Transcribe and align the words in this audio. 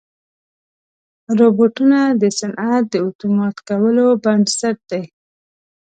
روبوټونه 1.39 1.99
د 2.21 2.23
صنعت 2.39 2.83
د 2.91 2.95
اتومات 3.07 3.55
کولو 3.67 4.05
بنسټ 4.23 4.77
دي. 4.91 5.03